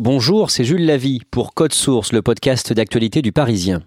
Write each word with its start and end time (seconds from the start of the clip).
Bonjour, 0.00 0.52
c'est 0.52 0.62
Jules 0.62 0.86
Lavie 0.86 1.22
pour 1.28 1.54
Code 1.54 1.72
Source, 1.72 2.12
le 2.12 2.22
podcast 2.22 2.72
d'actualité 2.72 3.20
du 3.20 3.32
Parisien. 3.32 3.82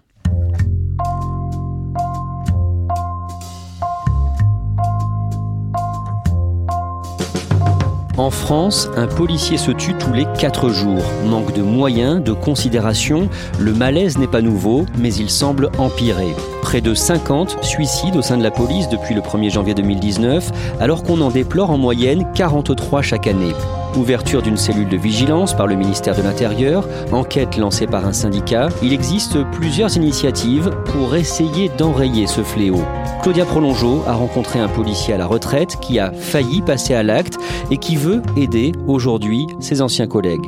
En 8.18 8.28
France, 8.28 8.90
un 8.94 9.06
policier 9.06 9.56
se 9.56 9.70
tue 9.70 9.94
tous 9.94 10.12
les 10.12 10.26
4 10.38 10.68
jours. 10.68 11.02
Manque 11.24 11.54
de 11.54 11.62
moyens, 11.62 12.22
de 12.22 12.34
considération, 12.34 13.30
le 13.58 13.72
malaise 13.72 14.18
n'est 14.18 14.26
pas 14.26 14.42
nouveau, 14.42 14.84
mais 14.98 15.14
il 15.14 15.30
semble 15.30 15.70
empirer. 15.78 16.34
Près 16.60 16.82
de 16.82 16.92
50 16.92 17.64
suicides 17.64 18.16
au 18.16 18.22
sein 18.22 18.36
de 18.36 18.42
la 18.42 18.50
police 18.50 18.90
depuis 18.90 19.14
le 19.14 19.22
1er 19.22 19.50
janvier 19.50 19.72
2019, 19.72 20.76
alors 20.78 21.04
qu'on 21.04 21.22
en 21.22 21.30
déplore 21.30 21.70
en 21.70 21.78
moyenne 21.78 22.26
43 22.34 23.00
chaque 23.00 23.26
année. 23.26 23.54
Ouverture 23.96 24.40
d'une 24.40 24.56
cellule 24.56 24.88
de 24.88 24.96
vigilance 24.96 25.54
par 25.54 25.66
le 25.66 25.74
ministère 25.74 26.16
de 26.16 26.22
l'Intérieur, 26.22 26.88
enquête 27.12 27.58
lancée 27.58 27.86
par 27.86 28.06
un 28.06 28.14
syndicat, 28.14 28.70
il 28.82 28.94
existe 28.94 29.44
plusieurs 29.50 29.94
initiatives 29.96 30.70
pour 30.86 31.14
essayer 31.14 31.68
d'enrayer 31.76 32.26
ce 32.26 32.42
fléau. 32.42 32.80
Claudia 33.22 33.44
Prolongeau 33.44 34.02
a 34.06 34.14
rencontré 34.14 34.60
un 34.60 34.68
policier 34.68 35.12
à 35.12 35.18
la 35.18 35.26
retraite 35.26 35.76
qui 35.80 35.98
a 35.98 36.10
failli 36.12 36.62
passer 36.62 36.94
à 36.94 37.02
l'acte 37.02 37.36
et 37.70 37.76
qui 37.76 37.96
veut 37.96 38.22
aider 38.34 38.72
aujourd'hui 38.86 39.46
ses 39.60 39.82
anciens 39.82 40.06
collègues. 40.06 40.46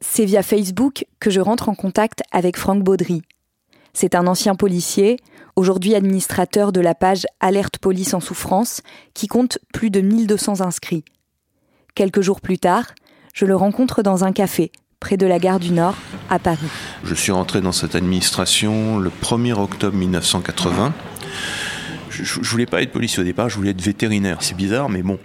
C'est 0.00 0.24
via 0.24 0.42
Facebook 0.42 1.04
que 1.20 1.30
je 1.30 1.40
rentre 1.40 1.68
en 1.68 1.74
contact 1.74 2.22
avec 2.32 2.56
Franck 2.56 2.82
Baudry. 2.82 3.22
C'est 3.92 4.14
un 4.14 4.26
ancien 4.26 4.54
policier, 4.54 5.18
aujourd'hui 5.56 5.94
administrateur 5.94 6.72
de 6.72 6.80
la 6.80 6.94
page 6.94 7.26
Alerte 7.40 7.78
Police 7.78 8.14
en 8.14 8.20
souffrance, 8.20 8.82
qui 9.14 9.26
compte 9.26 9.58
plus 9.72 9.90
de 9.90 10.00
1200 10.00 10.60
inscrits. 10.60 11.04
Quelques 11.94 12.22
jours 12.22 12.40
plus 12.40 12.58
tard, 12.58 12.94
je 13.34 13.44
le 13.44 13.56
rencontre 13.56 14.02
dans 14.02 14.24
un 14.24 14.32
café, 14.32 14.72
près 15.00 15.16
de 15.16 15.26
la 15.26 15.38
gare 15.38 15.60
du 15.60 15.72
Nord, 15.72 15.96
à 16.30 16.38
Paris. 16.38 16.68
Je 17.04 17.14
suis 17.14 17.32
rentré 17.32 17.60
dans 17.60 17.72
cette 17.72 17.94
administration 17.94 18.98
le 18.98 19.10
1er 19.10 19.52
octobre 19.52 19.96
1980. 19.96 20.94
Je, 22.10 22.24
je 22.24 22.50
voulais 22.50 22.66
pas 22.66 22.82
être 22.82 22.92
policier 22.92 23.20
au 23.20 23.24
départ, 23.24 23.48
je 23.48 23.56
voulais 23.56 23.70
être 23.70 23.82
vétérinaire. 23.82 24.38
C'est 24.40 24.56
bizarre, 24.56 24.88
mais 24.88 25.02
bon. 25.02 25.18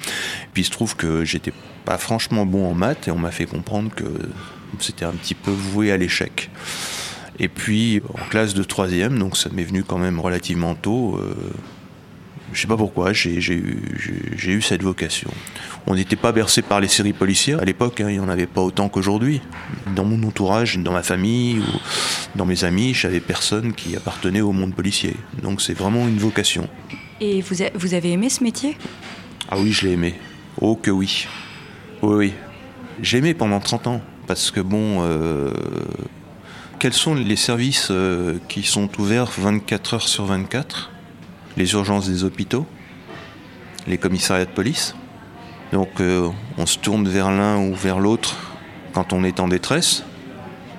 Puis 0.53 0.63
il 0.63 0.65
se 0.65 0.71
trouve 0.71 0.95
que 0.95 1.23
j'étais 1.25 1.53
pas 1.85 1.97
franchement 1.97 2.45
bon 2.45 2.69
en 2.69 2.73
maths 2.73 3.07
et 3.07 3.11
on 3.11 3.17
m'a 3.17 3.31
fait 3.31 3.45
comprendre 3.45 3.91
que 3.93 4.05
c'était 4.79 5.05
un 5.05 5.11
petit 5.13 5.35
peu 5.35 5.51
voué 5.51 5.91
à 5.91 5.97
l'échec. 5.97 6.49
Et 7.39 7.47
puis 7.49 8.01
en 8.13 8.27
classe 8.29 8.53
de 8.53 8.63
troisième, 8.63 9.17
donc 9.19 9.37
ça 9.37 9.49
m'est 9.51 9.63
venu 9.63 9.83
quand 9.83 9.97
même 9.99 10.19
relativement 10.19 10.73
tôt. 10.75 11.17
Euh, 11.21 11.33
je 12.53 12.61
sais 12.61 12.67
pas 12.67 12.77
pourquoi, 12.77 13.11
j'ai 13.13 13.35
eu, 13.53 14.61
cette 14.61 14.81
vocation. 14.81 15.29
On 15.85 15.95
n'était 15.95 16.15
pas 16.15 16.31
bercé 16.31 16.61
par 16.61 16.79
les 16.79 16.87
séries 16.87 17.13
policières 17.13 17.59
à 17.61 17.65
l'époque, 17.65 17.99
hein, 18.01 18.07
il 18.09 18.13
n'y 18.13 18.19
en 18.19 18.29
avait 18.29 18.47
pas 18.47 18.61
autant 18.61 18.89
qu'aujourd'hui. 18.89 19.41
Dans 19.95 20.05
mon 20.05 20.25
entourage, 20.27 20.77
dans 20.79 20.93
ma 20.93 21.03
famille 21.03 21.59
ou 21.59 22.37
dans 22.37 22.45
mes 22.45 22.63
amis, 22.63 22.93
j'avais 22.93 23.19
personne 23.19 23.73
qui 23.73 23.95
appartenait 23.95 24.41
au 24.41 24.53
monde 24.53 24.73
policier. 24.73 25.15
Donc 25.43 25.61
c'est 25.61 25.73
vraiment 25.77 26.07
une 26.07 26.17
vocation. 26.17 26.67
Et 27.19 27.41
vous, 27.41 27.61
a- 27.61 27.69
vous 27.75 27.93
avez 27.93 28.13
aimé 28.13 28.29
ce 28.29 28.43
métier? 28.43 28.77
Ah 29.49 29.57
oui, 29.59 29.71
je 29.71 29.85
l'ai 29.85 29.93
aimé. 29.93 30.15
Oh 30.61 30.75
que 30.75 30.89
oui. 30.91 31.27
Oui, 32.01 32.15
oui. 32.15 32.33
J'ai 33.01 33.17
aimé 33.19 33.33
pendant 33.33 33.59
30 33.59 33.87
ans. 33.87 34.01
Parce 34.25 34.51
que 34.51 34.59
bon, 34.59 34.99
euh, 35.03 35.51
quels 36.79 36.93
sont 36.93 37.15
les 37.15 37.35
services 37.35 37.87
euh, 37.91 38.37
qui 38.47 38.63
sont 38.63 38.89
ouverts 38.99 39.31
24 39.37 39.93
heures 39.95 40.07
sur 40.07 40.25
24 40.25 40.91
Les 41.55 41.73
urgences 41.73 42.07
des 42.07 42.23
hôpitaux, 42.23 42.65
les 43.87 43.97
commissariats 43.97 44.45
de 44.45 44.51
police? 44.51 44.95
Donc 45.71 45.99
euh, 45.99 46.29
on 46.57 46.65
se 46.65 46.77
tourne 46.77 47.07
vers 47.07 47.31
l'un 47.31 47.57
ou 47.57 47.73
vers 47.73 47.99
l'autre 47.99 48.35
quand 48.93 49.13
on 49.13 49.23
est 49.23 49.39
en 49.39 49.47
détresse. 49.47 50.03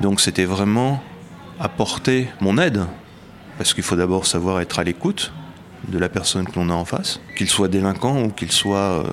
Donc 0.00 0.20
c'était 0.20 0.44
vraiment 0.44 1.02
apporter 1.58 2.28
mon 2.40 2.58
aide. 2.58 2.86
Parce 3.58 3.74
qu'il 3.74 3.82
faut 3.82 3.96
d'abord 3.96 4.26
savoir 4.26 4.60
être 4.60 4.78
à 4.78 4.84
l'écoute 4.84 5.32
de 5.88 5.98
la 5.98 6.08
personne 6.08 6.46
que 6.46 6.58
l'on 6.58 6.70
a 6.70 6.74
en 6.74 6.84
face, 6.84 7.20
qu'il 7.36 7.48
soit 7.48 7.68
délinquant 7.68 8.22
ou 8.22 8.28
qu'il 8.28 8.52
soit 8.52 8.78
euh, 8.78 9.04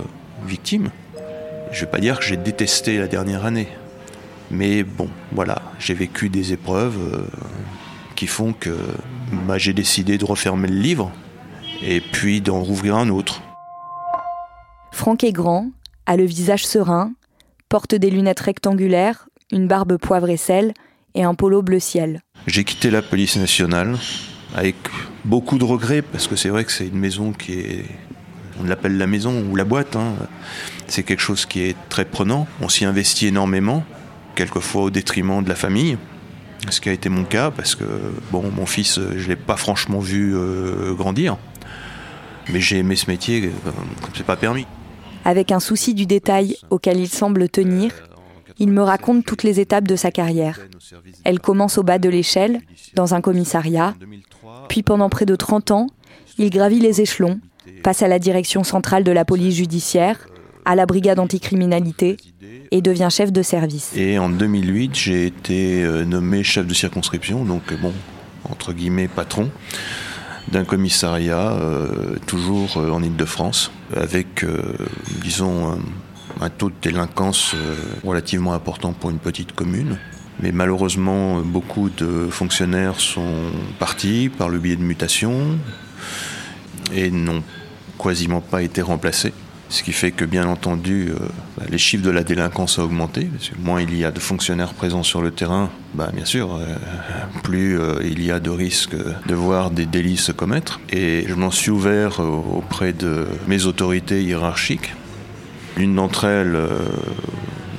victime. 0.45 0.91
Je 1.71 1.81
vais 1.81 1.91
pas 1.91 1.99
dire 1.99 2.19
que 2.19 2.25
j'ai 2.25 2.37
détesté 2.37 2.99
la 2.99 3.07
dernière 3.07 3.43
année, 3.43 3.69
mais 4.51 4.83
bon, 4.83 5.09
voilà, 5.31 5.61
j'ai 5.79 5.93
vécu 5.93 6.29
des 6.29 6.53
épreuves 6.53 6.97
euh, 7.13 7.25
qui 8.15 8.27
font 8.27 8.53
que 8.53 8.75
bah, 9.47 9.57
j'ai 9.57 9.73
décidé 9.73 10.17
de 10.17 10.25
refermer 10.25 10.67
le 10.67 10.77
livre 10.77 11.11
et 11.81 11.99
puis 12.01 12.41
d'en 12.41 12.61
rouvrir 12.61 12.95
un 12.95 13.09
autre. 13.09 13.41
Franck 14.91 15.23
est 15.23 15.33
grand, 15.33 15.71
a 16.05 16.15
le 16.15 16.23
visage 16.25 16.65
serein, 16.65 17.11
porte 17.69 17.95
des 17.95 18.09
lunettes 18.09 18.39
rectangulaires, 18.39 19.27
une 19.51 19.67
barbe 19.67 19.97
poivre 19.97 20.29
et 20.29 20.37
sel 20.37 20.73
et 21.15 21.23
un 21.23 21.35
polo 21.35 21.61
bleu 21.61 21.79
ciel. 21.79 22.21
J'ai 22.47 22.63
quitté 22.63 22.89
la 22.91 23.01
police 23.01 23.35
nationale 23.37 23.97
avec 24.55 24.75
beaucoup 25.25 25.57
de 25.57 25.65
regrets 25.65 26.01
parce 26.01 26.27
que 26.27 26.35
c'est 26.35 26.49
vrai 26.49 26.63
que 26.63 26.71
c'est 26.71 26.87
une 26.87 26.99
maison 26.99 27.33
qui 27.33 27.53
est, 27.53 27.85
on 28.61 28.63
l'appelle 28.63 28.97
la 28.97 29.07
maison 29.07 29.43
ou 29.49 29.55
la 29.55 29.65
boîte. 29.65 29.95
hein. 29.95 30.13
C'est 30.87 31.03
quelque 31.03 31.21
chose 31.21 31.45
qui 31.45 31.61
est 31.61 31.75
très 31.89 32.05
prenant. 32.05 32.47
On 32.61 32.69
s'y 32.69 32.85
investit 32.85 33.27
énormément, 33.27 33.83
quelquefois 34.35 34.83
au 34.83 34.89
détriment 34.89 35.43
de 35.43 35.49
la 35.49 35.55
famille. 35.55 35.97
Ce 36.69 36.81
qui 36.81 36.89
a 36.89 36.93
été 36.93 37.09
mon 37.09 37.23
cas 37.23 37.51
parce 37.51 37.75
que 37.75 37.83
bon, 38.31 38.51
mon 38.55 38.65
fils, 38.65 38.97
euh, 38.97 39.13
je 39.17 39.27
l'ai 39.27 39.35
pas 39.35 39.57
franchement 39.57 39.99
vu 39.99 40.35
euh, 40.35 40.93
grandir, 40.93 41.37
mais 42.51 42.59
j'ai 42.59 42.79
aimé 42.79 42.95
ce 42.95 43.09
métier 43.09 43.45
euh, 43.45 43.71
c'est 44.15 44.25
pas 44.25 44.35
permis. 44.35 44.65
Avec 45.25 45.51
un 45.51 45.59
souci 45.59 45.93
du 45.93 46.05
détail 46.05 46.57
auquel 46.69 46.99
il 46.99 47.09
semble 47.09 47.49
tenir, 47.49 47.91
il 48.57 48.69
me 48.69 48.81
raconte 48.81 49.25
toutes 49.25 49.43
les 49.43 49.59
étapes 49.59 49.87
de 49.87 49.95
sa 49.95 50.11
carrière. 50.11 50.59
Elle 51.23 51.39
commence 51.39 51.77
au 51.77 51.83
bas 51.83 51.97
de 51.97 52.09
l'échelle, 52.09 52.61
dans 52.93 53.13
un 53.13 53.21
commissariat, 53.21 53.95
puis 54.69 54.83
pendant 54.83 55.09
près 55.09 55.25
de 55.25 55.35
30 55.35 55.71
ans, 55.71 55.87
il 56.37 56.49
gravit 56.49 56.79
les 56.79 57.01
échelons, 57.01 57.39
passe 57.83 58.01
à 58.01 58.07
la 58.07 58.19
direction 58.19 58.63
centrale 58.63 59.03
de 59.03 59.11
la 59.11 59.25
police 59.25 59.55
judiciaire, 59.55 60.27
à 60.65 60.75
la 60.75 60.85
brigade 60.85 61.19
anticriminalité 61.19 62.17
et 62.71 62.81
devient 62.81 63.09
chef 63.11 63.31
de 63.31 63.41
service. 63.41 63.91
Et 63.95 64.19
en 64.19 64.29
2008, 64.29 64.95
j'ai 64.95 65.25
été 65.27 65.83
euh, 65.83 66.03
nommé 66.03 66.43
chef 66.43 66.65
de 66.65 66.73
circonscription, 66.73 67.45
donc 67.45 67.71
euh, 67.71 67.77
bon, 67.77 67.93
entre 68.49 68.73
guillemets 68.73 69.07
patron, 69.07 69.49
d'un 70.51 70.65
commissariat 70.65 71.53
euh, 71.53 72.15
toujours 72.25 72.77
en 72.77 73.01
Ile-de-France, 73.01 73.71
avec, 73.95 74.45
disons, 75.21 75.79
un, 76.39 76.49
taux 76.49 76.69
de 76.69 76.75
délinquance 76.81 77.55
relativement 78.03 78.53
important 78.53 78.93
pour 78.93 79.09
une 79.09 79.17
petite 79.17 79.53
commune. 79.53 79.97
Mais 80.41 80.51
malheureusement, 80.51 81.41
beaucoup 81.41 81.89
de 81.89 82.27
fonctionnaires 82.29 82.99
sont 82.99 83.51
partis 83.79 84.29
par 84.29 84.49
le 84.49 84.59
biais 84.59 84.75
de 84.75 84.83
mutation 84.83 85.57
et 86.93 87.09
n'ont 87.09 87.41
quasiment 87.97 88.41
pas 88.41 88.61
été 88.61 88.81
remplacés. 88.81 89.33
Ce 89.69 89.81
qui 89.81 89.93
fait 89.93 90.11
que, 90.11 90.25
bien 90.25 90.47
entendu, 90.47 91.09
euh, 91.09 91.15
bah, 91.57 91.63
les 91.69 91.79
chiffres 91.79 92.03
de 92.03 92.11
la 92.11 92.23
délinquance 92.23 92.77
ont 92.77 92.83
augmenté. 92.83 93.29
moins 93.59 93.81
il 93.81 93.97
y 93.97 94.05
a 94.05 94.11
de 94.11 94.19
fonctionnaires 94.19 94.73
présents 94.73 95.01
sur 95.01 95.21
le 95.21 95.31
terrain, 95.31 95.71
bah, 95.95 96.11
bien 96.13 96.25
sûr, 96.25 96.55
euh, 96.55 96.75
plus 97.41 97.79
euh, 97.79 97.99
il 98.03 98.23
y 98.23 98.31
a 98.31 98.39
de 98.39 98.51
risques 98.51 98.95
de 98.95 99.35
voir 99.35 99.71
des 99.71 99.87
délits 99.87 100.17
se 100.17 100.31
commettre. 100.31 100.79
Et 100.91 101.25
je 101.27 101.33
m'en 101.33 101.51
suis 101.51 101.71
ouvert 101.71 102.19
auprès 102.19 102.93
de 102.93 103.25
mes 103.47 103.65
autorités 103.65 104.21
hiérarchiques. 104.21 104.93
L'une 105.77 105.95
d'entre 105.95 106.25
elles 106.25 106.57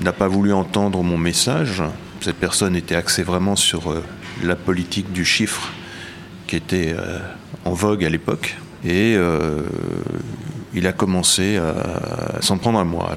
n'a 0.02 0.12
pas 0.12 0.28
voulu 0.28 0.52
entendre 0.52 1.02
mon 1.02 1.16
message. 1.16 1.82
Cette 2.20 2.36
personne 2.36 2.76
était 2.76 2.96
axée 2.96 3.22
vraiment 3.22 3.56
sur 3.56 3.94
la 4.42 4.54
politique 4.54 5.12
du 5.12 5.24
chiffre 5.24 5.72
qui 6.46 6.56
était 6.56 6.94
en 7.64 7.72
vogue 7.72 8.04
à 8.04 8.10
l'époque. 8.10 8.56
Et 8.84 9.16
il 10.76 10.86
a 10.86 10.92
commencé 10.92 11.56
à, 11.56 12.40
s'en 12.42 12.58
prendre 12.58 12.78
à 12.78 12.84
moi. 12.84 13.16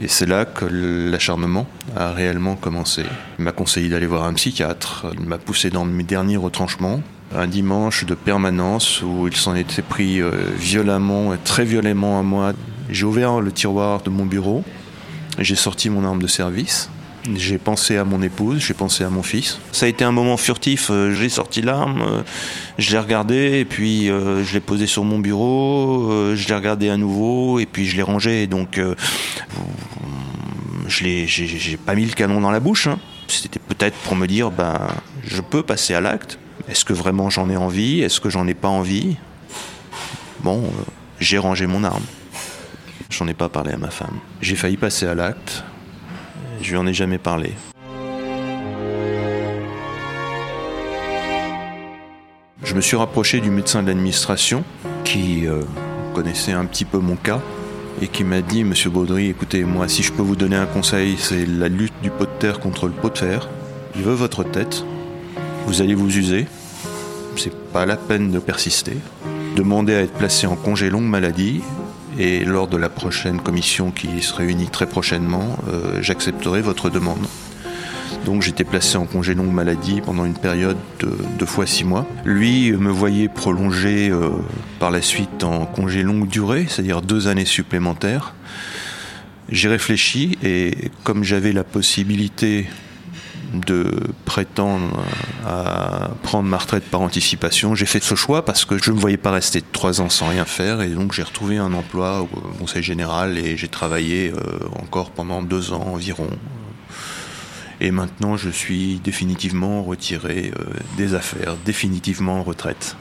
Et 0.00 0.08
c'est 0.08 0.26
là 0.26 0.44
que 0.44 0.64
l'acharnement 0.64 1.66
a 1.94 2.12
réellement 2.12 2.56
commencé. 2.56 3.04
Il 3.38 3.44
m'a 3.44 3.52
conseillé 3.52 3.88
d'aller 3.88 4.06
voir 4.06 4.24
un 4.24 4.34
psychiatre. 4.34 5.06
Il 5.14 5.26
m'a 5.26 5.38
poussé 5.38 5.70
dans 5.70 5.84
mes 5.84 6.02
derniers 6.02 6.36
retranchements. 6.36 7.00
Un 7.34 7.46
dimanche 7.46 8.04
de 8.04 8.14
permanence 8.14 9.02
où 9.02 9.28
il 9.28 9.36
s'en 9.36 9.54
était 9.54 9.82
pris 9.82 10.20
euh, 10.20 10.30
violemment, 10.56 11.34
très 11.44 11.64
violemment 11.64 12.18
à 12.18 12.22
moi. 12.22 12.52
J'ai 12.90 13.04
ouvert 13.04 13.40
le 13.40 13.52
tiroir 13.52 14.02
de 14.02 14.10
mon 14.10 14.26
bureau. 14.26 14.64
J'ai 15.38 15.56
sorti 15.56 15.90
mon 15.90 16.04
arme 16.04 16.22
de 16.22 16.26
service. 16.26 16.90
J'ai 17.32 17.56
pensé 17.56 17.96
à 17.96 18.04
mon 18.04 18.20
épouse, 18.20 18.58
j'ai 18.58 18.74
pensé 18.74 19.02
à 19.02 19.08
mon 19.08 19.22
fils. 19.22 19.58
Ça 19.72 19.86
a 19.86 19.88
été 19.88 20.04
un 20.04 20.12
moment 20.12 20.36
furtif. 20.36 20.90
Euh, 20.90 21.14
j'ai 21.14 21.30
sorti 21.30 21.62
l'arme, 21.62 22.02
euh, 22.02 22.22
je 22.76 22.92
l'ai 22.92 22.98
regardé 22.98 23.60
et 23.60 23.64
puis 23.64 24.10
euh, 24.10 24.44
je 24.44 24.52
l'ai 24.52 24.60
posé 24.60 24.86
sur 24.86 25.04
mon 25.04 25.18
bureau. 25.18 26.34
Je 26.34 26.46
l'ai 26.46 26.54
regardé 26.54 26.90
à 26.90 26.98
nouveau 26.98 27.58
et 27.60 27.66
puis 27.66 27.86
je 27.86 27.96
l'ai 27.96 28.02
rangé. 28.02 28.46
Donc 28.46 28.78
je 30.86 31.04
l'ai, 31.04 31.26
j'ai 31.26 31.76
pas 31.78 31.94
mis 31.94 32.04
le 32.04 32.12
canon 32.12 32.42
dans 32.42 32.50
la 32.50 32.60
bouche. 32.60 32.88
Hein. 32.88 32.98
C'était 33.26 33.58
peut-être 33.58 33.96
pour 34.00 34.16
me 34.16 34.26
dire, 34.26 34.50
ben, 34.50 34.88
je 35.26 35.40
peux 35.40 35.62
passer 35.62 35.94
à 35.94 36.02
l'acte. 36.02 36.38
Est-ce 36.68 36.84
que 36.84 36.92
vraiment 36.92 37.30
j'en 37.30 37.48
ai 37.48 37.56
envie? 37.56 38.02
Est-ce 38.02 38.20
que 38.20 38.28
j'en 38.28 38.46
ai 38.46 38.54
pas 38.54 38.68
envie? 38.68 39.16
Bon, 40.40 40.70
j'ai 41.20 41.38
rangé 41.38 41.66
mon 41.66 41.84
arme. 41.84 42.04
J'en 43.08 43.26
ai 43.28 43.34
pas 43.34 43.48
parlé 43.48 43.72
à 43.72 43.78
ma 43.78 43.90
femme. 43.90 44.18
J'ai 44.42 44.56
failli 44.56 44.76
passer 44.76 45.06
à 45.06 45.14
l'acte. 45.14 45.64
Je 46.64 46.74
lui 46.74 46.88
ai 46.88 46.94
jamais 46.94 47.18
parlé. 47.18 47.52
Je 52.62 52.74
me 52.74 52.80
suis 52.80 52.96
rapproché 52.96 53.40
du 53.40 53.50
médecin 53.50 53.82
de 53.82 53.88
l'administration 53.88 54.64
qui 55.04 55.46
euh, 55.46 55.60
connaissait 56.14 56.52
un 56.52 56.64
petit 56.64 56.86
peu 56.86 56.96
mon 57.00 57.16
cas 57.16 57.42
et 58.00 58.08
qui 58.08 58.24
m'a 58.24 58.40
dit 58.40 58.64
Monsieur 58.64 58.88
Baudry, 58.88 59.28
écoutez, 59.28 59.62
moi, 59.64 59.88
si 59.88 60.02
je 60.02 60.10
peux 60.10 60.22
vous 60.22 60.36
donner 60.36 60.56
un 60.56 60.64
conseil, 60.64 61.16
c'est 61.18 61.44
la 61.44 61.68
lutte 61.68 61.92
du 62.02 62.08
pot 62.08 62.24
de 62.24 62.38
terre 62.38 62.60
contre 62.60 62.86
le 62.86 62.92
pot 62.94 63.10
de 63.10 63.18
fer. 63.18 63.50
Il 63.94 64.02
veut 64.02 64.14
votre 64.14 64.42
tête. 64.42 64.86
Vous 65.66 65.82
allez 65.82 65.94
vous 65.94 66.16
user. 66.16 66.46
C'est 67.36 67.54
pas 67.72 67.84
la 67.84 67.98
peine 67.98 68.30
de 68.30 68.38
persister. 68.38 68.96
Demandez 69.54 69.94
à 69.94 70.00
être 70.00 70.14
placé 70.14 70.46
en 70.46 70.56
congé 70.56 70.88
longue 70.88 71.04
maladie 71.04 71.60
et 72.18 72.44
lors 72.44 72.68
de 72.68 72.76
la 72.76 72.88
prochaine 72.88 73.40
commission 73.40 73.90
qui 73.90 74.22
se 74.22 74.34
réunit 74.34 74.68
très 74.68 74.86
prochainement, 74.86 75.56
euh, 75.68 76.00
j'accepterai 76.00 76.60
votre 76.60 76.90
demande. 76.90 77.26
Donc 78.24 78.42
j'étais 78.42 78.64
placé 78.64 78.96
en 78.96 79.04
congé 79.04 79.34
longue 79.34 79.52
maladie 79.52 80.00
pendant 80.00 80.24
une 80.24 80.34
période 80.34 80.78
de 81.00 81.10
deux 81.38 81.46
fois 81.46 81.66
six 81.66 81.84
mois. 81.84 82.06
Lui 82.24 82.72
me 82.72 82.90
voyait 82.90 83.28
prolongé 83.28 84.08
euh, 84.10 84.30
par 84.78 84.90
la 84.90 85.02
suite 85.02 85.44
en 85.44 85.66
congé 85.66 86.02
longue 86.02 86.28
durée, 86.28 86.66
c'est-à-dire 86.68 87.02
deux 87.02 87.28
années 87.28 87.44
supplémentaires. 87.44 88.34
J'ai 89.50 89.68
réfléchi 89.68 90.38
et 90.42 90.90
comme 91.02 91.22
j'avais 91.22 91.52
la 91.52 91.64
possibilité 91.64 92.66
de 93.54 93.90
prétendre 94.24 95.04
à 95.46 96.10
prendre 96.22 96.48
ma 96.48 96.58
retraite 96.58 96.84
par 96.84 97.00
anticipation. 97.00 97.74
J'ai 97.74 97.86
fait 97.86 98.02
ce 98.02 98.14
choix 98.14 98.44
parce 98.44 98.64
que 98.64 98.78
je 98.78 98.90
ne 98.90 98.96
me 98.96 99.00
voyais 99.00 99.16
pas 99.16 99.30
rester 99.30 99.62
trois 99.62 100.00
ans 100.00 100.08
sans 100.08 100.28
rien 100.28 100.44
faire 100.44 100.82
et 100.82 100.90
donc 100.90 101.12
j'ai 101.12 101.22
retrouvé 101.22 101.58
un 101.58 101.72
emploi 101.72 102.22
au 102.22 102.26
Conseil 102.58 102.82
général 102.82 103.38
et 103.38 103.56
j'ai 103.56 103.68
travaillé 103.68 104.32
euh, 104.32 104.58
encore 104.82 105.10
pendant 105.10 105.42
deux 105.42 105.72
ans 105.72 105.82
environ. 105.82 106.28
Et 107.80 107.90
maintenant, 107.90 108.36
je 108.36 108.50
suis 108.50 109.00
définitivement 109.00 109.82
retiré 109.82 110.52
euh, 110.58 110.64
des 110.96 111.14
affaires, 111.14 111.56
définitivement 111.64 112.38
en 112.38 112.42
retraite. 112.42 112.96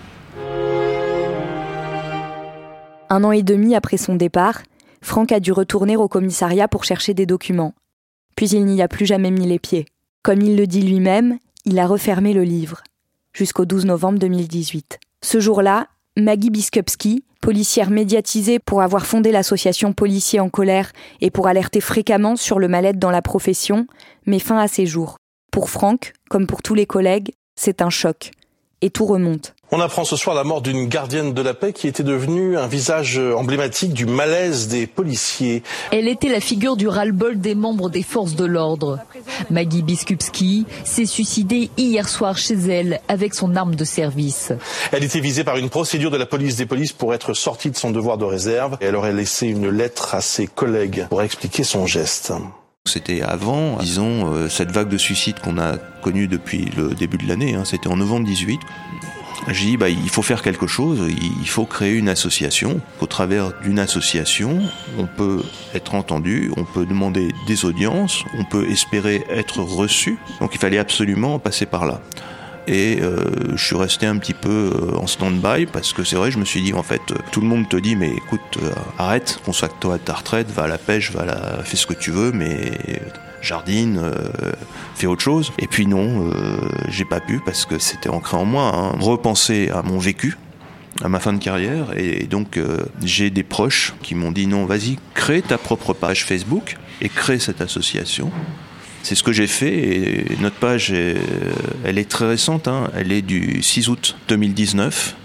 Un 3.09 3.23
an 3.23 3.31
et 3.31 3.43
demi 3.43 3.75
après 3.75 3.97
son 3.97 4.15
départ, 4.15 4.63
Franck 5.01 5.31
a 5.31 5.39
dû 5.39 5.51
retourner 5.51 5.95
au 5.95 6.07
commissariat 6.07 6.67
pour 6.67 6.83
chercher 6.83 7.13
des 7.13 7.25
documents. 7.25 7.73
Puis 8.35 8.49
il 8.49 8.65
n'y 8.65 8.81
a 8.81 8.87
plus 8.87 9.05
jamais 9.05 9.31
mis 9.31 9.45
les 9.45 9.59
pieds. 9.59 9.85
Comme 10.23 10.41
il 10.41 10.55
le 10.55 10.67
dit 10.67 10.81
lui-même, 10.81 11.37
il 11.65 11.77
a 11.79 11.85
refermé 11.85 12.31
le 12.31 12.43
livre, 12.43 12.81
jusqu'au 13.33 13.65
12 13.65 13.85
novembre 13.85 14.19
2018. 14.19 14.97
Ce 15.21 15.41
jour-là, 15.41 15.87
Maggie 16.15 16.49
Biskupski, 16.49 17.25
policière 17.41 17.89
médiatisée 17.89 18.59
pour 18.59 18.81
avoir 18.81 19.05
fondé 19.05 19.33
l'association 19.33 19.91
Policiers 19.91 20.39
en 20.39 20.49
colère 20.49 20.93
et 21.19 21.29
pour 21.29 21.47
alerter 21.47 21.81
fréquemment 21.81 22.37
sur 22.37 22.59
le 22.59 22.69
mal-être 22.69 22.99
dans 22.99 23.11
la 23.11 23.21
profession, 23.21 23.85
met 24.25 24.39
fin 24.39 24.57
à 24.57 24.69
ses 24.69 24.85
jours. 24.85 25.17
Pour 25.51 25.69
Franck, 25.69 26.13
comme 26.29 26.47
pour 26.47 26.61
tous 26.61 26.73
les 26.73 26.85
collègues, 26.85 27.33
c'est 27.57 27.81
un 27.81 27.89
choc. 27.89 28.31
Et 28.79 28.91
tout 28.91 29.05
remonte. 29.05 29.55
On 29.75 29.79
apprend 29.79 30.03
ce 30.03 30.15
soir 30.15 30.35
la 30.35 30.43
mort 30.43 30.61
d'une 30.61 30.85
gardienne 30.85 31.33
de 31.33 31.41
la 31.41 31.55
paix 31.55 31.73
qui 31.73 31.87
était 31.87 32.03
devenue 32.03 32.59
un 32.59 32.67
visage 32.67 33.17
emblématique 33.17 33.91
du 33.91 34.05
malaise 34.05 34.67
des 34.67 34.85
policiers. 34.85 35.63
Elle 35.91 36.07
était 36.07 36.29
la 36.29 36.39
figure 36.39 36.77
du 36.77 36.87
ras-le-bol 36.87 37.39
des 37.39 37.55
membres 37.55 37.89
des 37.89 38.03
forces 38.03 38.35
de 38.35 38.45
l'ordre. 38.45 38.99
Maggie 39.49 39.81
Biskupski 39.81 40.67
s'est 40.83 41.07
suicidée 41.07 41.71
hier 41.75 42.07
soir 42.07 42.37
chez 42.37 42.53
elle 42.53 43.01
avec 43.07 43.33
son 43.33 43.55
arme 43.55 43.73
de 43.73 43.83
service. 43.83 44.53
Elle 44.91 45.03
était 45.03 45.21
visée 45.21 45.43
par 45.43 45.57
une 45.57 45.71
procédure 45.71 46.11
de 46.11 46.17
la 46.17 46.27
police 46.27 46.55
des 46.55 46.67
polices 46.67 46.93
pour 46.93 47.15
être 47.15 47.33
sortie 47.33 47.71
de 47.71 47.75
son 47.75 47.89
devoir 47.89 48.19
de 48.19 48.25
réserve. 48.25 48.77
Elle 48.79 48.95
aurait 48.95 49.11
laissé 49.11 49.47
une 49.47 49.69
lettre 49.69 50.13
à 50.13 50.21
ses 50.21 50.45
collègues 50.45 51.07
pour 51.09 51.23
expliquer 51.23 51.63
son 51.63 51.87
geste. 51.87 52.31
C'était 52.85 53.23
avant, 53.23 53.77
disons, 53.77 54.33
euh, 54.33 54.49
cette 54.49 54.69
vague 54.69 54.89
de 54.89 54.97
suicides 54.99 55.39
qu'on 55.39 55.57
a 55.57 55.77
connue 56.03 56.27
depuis 56.27 56.69
le 56.77 56.89
début 56.89 57.17
de 57.17 57.27
l'année. 57.27 57.55
Hein. 57.55 57.63
C'était 57.65 57.87
en 57.87 57.95
novembre 57.95 58.27
18. 58.27 58.59
J'ai 59.49 59.65
dit, 59.65 59.77
bah, 59.77 59.89
il 59.89 60.09
faut 60.09 60.21
faire 60.21 60.41
quelque 60.41 60.67
chose, 60.67 60.99
il 61.09 61.47
faut 61.47 61.65
créer 61.65 61.93
une 61.93 62.09
association. 62.09 62.79
Au 63.01 63.07
travers 63.07 63.51
d'une 63.61 63.79
association, 63.79 64.61
on 64.97 65.05
peut 65.05 65.41
être 65.73 65.95
entendu, 65.95 66.51
on 66.55 66.63
peut 66.63 66.85
demander 66.85 67.29
des 67.47 67.65
audiences, 67.65 68.23
on 68.37 68.45
peut 68.45 68.69
espérer 68.69 69.25
être 69.29 69.59
reçu. 69.59 70.17
Donc 70.39 70.51
il 70.53 70.59
fallait 70.59 70.77
absolument 70.77 71.39
passer 71.39 71.65
par 71.65 71.85
là. 71.85 72.01
Et 72.67 72.99
euh, 73.01 73.57
je 73.57 73.65
suis 73.65 73.75
resté 73.75 74.05
un 74.05 74.17
petit 74.17 74.33
peu 74.33 74.71
euh, 74.73 74.97
en 74.97 75.07
stand-by 75.07 75.65
parce 75.65 75.91
que 75.91 76.05
c'est 76.05 76.15
vrai, 76.15 76.31
je 76.31 76.37
me 76.37 76.45
suis 76.45 76.61
dit 76.61 76.73
en 76.73 76.83
fait, 76.83 77.01
euh, 77.11 77.15
tout 77.31 77.41
le 77.41 77.47
monde 77.47 77.67
te 77.67 77.75
dit 77.75 77.97
mais 77.97 78.11
écoute, 78.11 78.57
arrête, 78.97 79.39
consacre-toi 79.45 79.95
à 79.95 79.97
ta 79.97 80.13
retraite, 80.13 80.49
va 80.49 80.63
à 80.63 80.67
la 80.67 80.77
pêche, 80.77 81.11
va 81.11 81.61
fais 81.63 81.75
ce 81.75 81.85
que 81.85 81.93
tu 81.93 82.11
veux, 82.11 82.31
mais 82.31 82.71
jardine, 83.43 84.01
fais 84.95 85.07
autre 85.07 85.21
chose. 85.21 85.51
Et 85.59 85.67
puis 85.67 85.85
non, 85.85 86.31
j'ai 86.89 87.05
pas 87.05 87.19
pu 87.19 87.41
parce 87.45 87.65
que 87.65 87.79
c'était 87.79 88.09
ancré 88.09 88.37
en 88.37 88.45
moi. 88.45 88.71
Hein. 88.73 88.97
Repenser 88.99 89.69
à 89.69 89.81
mon 89.81 89.99
vécu, 89.99 90.37
à 91.03 91.09
ma 91.09 91.19
fin 91.19 91.33
de 91.33 91.43
carrière. 91.43 91.97
Et 91.97 92.25
donc, 92.25 92.59
j'ai 93.03 93.29
des 93.29 93.43
proches 93.43 93.93
qui 94.01 94.15
m'ont 94.15 94.31
dit 94.31 94.47
non, 94.47 94.65
vas-y, 94.65 94.97
crée 95.13 95.41
ta 95.41 95.57
propre 95.57 95.93
page 95.93 96.25
Facebook 96.25 96.77
et 97.01 97.09
crée 97.09 97.39
cette 97.39 97.61
association. 97.61 98.31
C'est 99.03 99.15
ce 99.15 99.23
que 99.23 99.33
j'ai 99.33 99.47
fait 99.47 99.73
et 99.73 100.37
notre 100.39 100.55
page, 100.55 100.93
elle 101.83 101.97
est 101.97 102.09
très 102.09 102.25
récente, 102.25 102.69
hein. 102.69 102.89
elle 102.95 103.11
est 103.11 103.21
du 103.21 103.61
6 103.61 103.89
août 103.89 104.15
2019 104.29 105.17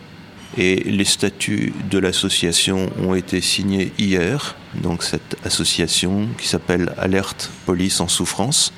et 0.56 0.76
les 0.76 1.04
statuts 1.04 1.72
de 1.90 1.98
l'association 1.98 2.90
ont 3.02 3.14
été 3.14 3.40
signés 3.40 3.92
hier. 3.98 4.56
Donc 4.75 5.02
cette 5.02 5.37
association 5.44 6.28
qui 6.38 6.48
s'appelle 6.48 6.92
Alerte 6.98 7.50
Police 7.66 8.00
en 8.00 8.08
souffrance, 8.08 8.72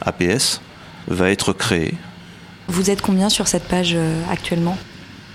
APS, 0.00 0.60
va 1.06 1.30
être 1.30 1.52
créée. 1.52 1.94
Vous 2.68 2.90
êtes 2.90 3.00
combien 3.00 3.28
sur 3.28 3.48
cette 3.48 3.64
page 3.64 3.92
euh, 3.94 4.22
actuellement? 4.30 4.76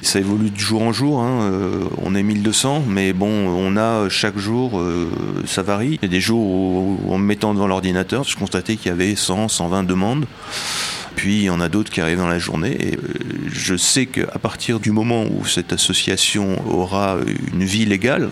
Ça 0.03 0.19
évolue 0.19 0.49
de 0.49 0.59
jour 0.59 0.81
en 0.81 0.91
jour. 0.91 1.21
Hein. 1.21 1.43
Euh, 1.43 1.87
on 2.01 2.13
est 2.13 2.23
1200, 2.23 2.83
mais 2.87 3.13
bon, 3.13 3.29
on 3.29 3.77
a 3.77 4.09
chaque 4.09 4.37
jour, 4.37 4.77
euh, 4.77 5.09
ça 5.47 5.63
varie. 5.63 5.97
Il 6.01 6.05
y 6.05 6.05
a 6.05 6.09
des 6.09 6.19
jours 6.19 6.45
où, 6.45 6.99
en 7.09 7.17
me 7.17 7.23
mettant 7.25 7.53
devant 7.53 7.67
l'ordinateur, 7.67 8.25
je 8.25 8.35
constatais 8.35 8.75
qu'il 8.75 8.87
y 8.87 8.91
avait 8.91 9.15
100, 9.15 9.47
120 9.47 9.83
demandes. 9.83 10.25
Puis 11.15 11.37
il 11.37 11.43
y 11.43 11.49
en 11.49 11.61
a 11.61 11.69
d'autres 11.69 11.89
qui 11.89 12.01
arrivent 12.01 12.17
dans 12.17 12.27
la 12.27 12.37
journée. 12.37 12.75
Et 12.85 12.95
euh, 12.95 12.99
je 13.47 13.77
sais 13.77 14.05
qu'à 14.05 14.39
partir 14.39 14.81
du 14.81 14.91
moment 14.91 15.23
où 15.23 15.45
cette 15.45 15.71
association 15.71 16.61
aura 16.69 17.17
une 17.53 17.63
vie 17.63 17.85
légale, 17.85 18.29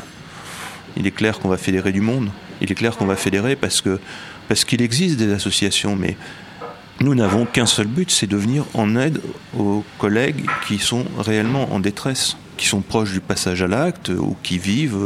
il 0.98 1.08
est 1.08 1.12
clair 1.12 1.40
qu'on 1.40 1.50
va 1.50 1.58
fédérer 1.58 1.92
du 1.92 2.02
monde. 2.02 2.30
Il 2.62 2.72
est 2.72 2.76
clair 2.76 2.98
qu'on 2.98 3.06
va 3.06 3.16
fédérer 3.16 3.56
parce 3.56 3.82
que 3.82 4.00
parce 4.48 4.66
qu'il 4.66 4.82
existe 4.82 5.18
des 5.18 5.32
associations, 5.32 5.96
mais 5.96 6.18
nous 7.00 7.16
n'avons 7.16 7.46
qu'un 7.46 7.66
seul 7.66 7.88
but, 7.88 8.12
c'est 8.12 8.28
de 8.28 8.36
venir 8.36 8.66
en 8.74 8.96
aide 8.96 9.22
aux 9.58 9.84
collègues 9.98 10.46
qui 10.68 10.78
sont 10.78 11.06
réellement 11.18 11.74
en 11.74 11.80
détresse, 11.80 12.36
qui 12.58 12.68
sont 12.68 12.82
proches 12.82 13.14
du 13.14 13.22
passage 13.22 13.62
à 13.62 13.68
l'acte 13.68 14.10
ou 14.10 14.36
qui 14.44 14.58
vivent 14.58 15.00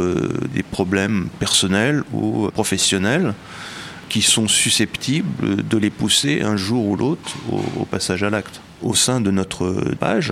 des 0.54 0.64
problèmes 0.64 1.30
personnels 1.40 2.04
ou 2.12 2.50
professionnels 2.54 3.34
qui 4.16 4.22
sont 4.22 4.48
susceptibles 4.48 5.68
de 5.68 5.78
les 5.78 5.90
pousser 5.90 6.42
un 6.42 6.56
jour 6.56 6.86
ou 6.86 6.96
l'autre 6.96 7.36
au, 7.52 7.84
passage 7.84 8.24
à 8.24 8.30
l'acte. 8.30 8.62
Au 8.82 8.96
sein 8.96 9.20
de 9.20 9.30
notre 9.30 9.94
page, 10.00 10.32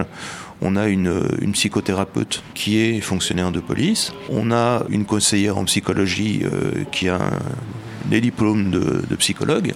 on 0.61 0.77
a 0.77 0.87
une, 0.87 1.11
psychothérapeute 1.51 2.43
qui 2.53 2.77
est 2.77 3.01
fonctionnaire 3.01 3.51
de 3.51 3.59
police, 3.59 4.13
on 4.29 4.53
a 4.53 4.83
une 4.87 5.03
conseillère 5.03 5.57
en 5.57 5.65
psychologie 5.65 6.43
euh, 6.45 6.85
qui 6.93 7.09
a 7.09 7.19
des 8.05 8.21
diplômes 8.21 8.71
de, 8.71 9.15
psychologue, 9.17 9.73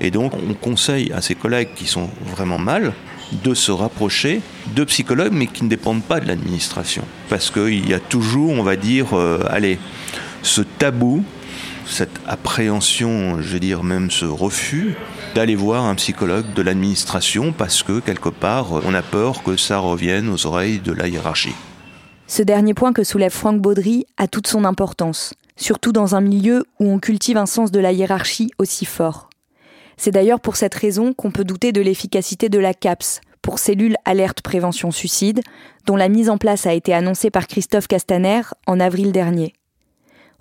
et 0.00 0.10
donc 0.10 0.32
on 0.34 0.54
conseille 0.54 1.12
à 1.12 1.20
ses 1.20 1.36
collègues 1.36 1.68
qui 1.76 1.86
sont 1.86 2.10
vraiment 2.34 2.58
mal 2.58 2.94
de 3.44 3.54
se 3.54 3.70
rapprocher 3.70 4.40
de 4.74 4.82
psychologues 4.82 5.32
mais 5.32 5.46
qui 5.46 5.62
ne 5.62 5.68
dépendent 5.68 6.02
pas 6.02 6.18
de 6.18 6.26
l'administration. 6.26 7.04
Parce 7.28 7.52
qu'il 7.52 7.88
y 7.88 7.94
a 7.94 8.00
toujours, 8.00 8.50
on 8.50 8.64
va 8.64 8.74
dire, 8.74 9.16
euh, 9.16 9.44
allez, 9.50 9.78
ce 10.42 10.62
tabou 10.62 11.22
cette 11.86 12.20
appréhension, 12.26 13.40
je 13.40 13.48
veux 13.54 13.60
dire 13.60 13.82
même 13.82 14.10
ce 14.10 14.24
refus 14.24 14.94
d'aller 15.34 15.54
voir 15.54 15.84
un 15.84 15.94
psychologue 15.94 16.52
de 16.54 16.62
l'administration 16.62 17.52
parce 17.52 17.82
que 17.82 18.00
quelque 18.00 18.28
part 18.28 18.72
on 18.84 18.94
a 18.94 19.02
peur 19.02 19.42
que 19.42 19.56
ça 19.56 19.78
revienne 19.78 20.28
aux 20.28 20.46
oreilles 20.46 20.78
de 20.78 20.92
la 20.92 21.08
hiérarchie. 21.08 21.54
Ce 22.26 22.42
dernier 22.42 22.74
point 22.74 22.92
que 22.92 23.04
soulève 23.04 23.32
Franck 23.32 23.60
Baudry 23.60 24.06
a 24.16 24.28
toute 24.28 24.46
son 24.46 24.64
importance, 24.64 25.34
surtout 25.56 25.92
dans 25.92 26.14
un 26.14 26.20
milieu 26.20 26.64
où 26.78 26.88
on 26.88 26.98
cultive 26.98 27.36
un 27.36 27.46
sens 27.46 27.72
de 27.72 27.80
la 27.80 27.92
hiérarchie 27.92 28.50
aussi 28.58 28.84
fort. 28.84 29.30
C'est 29.96 30.12
d'ailleurs 30.12 30.40
pour 30.40 30.56
cette 30.56 30.74
raison 30.74 31.12
qu'on 31.12 31.30
peut 31.30 31.44
douter 31.44 31.72
de 31.72 31.80
l'efficacité 31.80 32.48
de 32.48 32.58
la 32.58 32.72
CAPS, 32.72 33.20
pour 33.42 33.58
cellule 33.58 33.96
alerte 34.04 34.42
prévention 34.42 34.90
suicide, 34.90 35.40
dont 35.86 35.96
la 35.96 36.08
mise 36.08 36.30
en 36.30 36.38
place 36.38 36.66
a 36.66 36.72
été 36.72 36.94
annoncée 36.94 37.30
par 37.30 37.46
Christophe 37.46 37.88
Castaner 37.88 38.42
en 38.66 38.80
avril 38.80 39.12
dernier. 39.12 39.54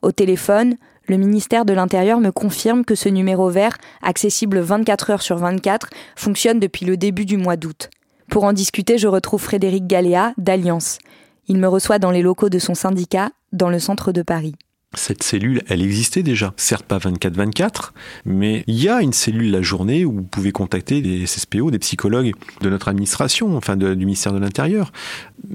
Au 0.02 0.12
téléphone, 0.12 0.76
le 1.10 1.18
ministère 1.18 1.66
de 1.66 1.74
l'Intérieur 1.74 2.20
me 2.20 2.32
confirme 2.32 2.86
que 2.86 2.96
ce 2.96 3.10
numéro 3.10 3.50
vert, 3.50 3.78
accessible 4.02 4.60
24 4.60 5.10
heures 5.10 5.22
sur 5.22 5.38
24, 5.38 5.90
fonctionne 6.16 6.60
depuis 6.60 6.86
le 6.86 6.98
début 6.98 7.26
du 7.26 7.38
mois 7.38 7.58
d'août. 7.58 7.90
Pour 8.30 8.44
en 8.44 8.54
discuter, 8.54 8.98
je 8.98 9.08
retrouve 9.08 9.42
Frédéric 9.42 9.88
Galéa 9.88 10.34
d'Alliance. 10.38 11.00
Il 11.48 11.58
me 11.58 11.68
reçoit 11.68 11.98
dans 11.98 12.12
les 12.12 12.22
locaux 12.22 12.50
de 12.50 12.60
son 12.60 12.76
syndicat, 12.76 13.32
dans 13.52 13.70
le 13.70 13.80
centre 13.80 14.12
de 14.12 14.22
Paris. 14.22 14.54
Cette 14.96 15.22
cellule, 15.22 15.62
elle 15.68 15.84
existait 15.84 16.24
déjà. 16.24 16.54
Certes 16.58 16.86
pas 16.86 16.98
24-24, 16.98 17.92
mais 18.26 18.64
il 18.66 18.82
y 18.82 18.90
a 18.90 19.02
une 19.02 19.14
cellule 19.14 19.52
la 19.52 19.62
journée 19.62 20.04
où 20.04 20.14
vous 20.14 20.24
pouvez 20.24 20.52
contacter 20.52 21.02
des 21.02 21.28
SSPO, 21.28 21.70
des 21.70 21.80
psychologues 21.80 22.34
de 22.62 22.70
notre 22.70 22.88
administration, 22.88 23.56
enfin 23.56 23.78
du 23.78 23.96
ministère 23.96 24.34
de 24.34 24.40
l'Intérieur. 24.40 24.92